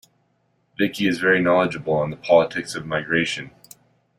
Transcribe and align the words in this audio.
Vicky 0.79 1.05
is 1.07 1.19
very 1.19 1.39
knowledgeable 1.39 1.93
on 1.93 2.09
the 2.09 2.17
politics 2.17 2.73
of 2.73 2.87
migration. 2.87 3.51